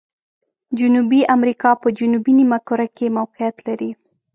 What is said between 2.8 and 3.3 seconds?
کې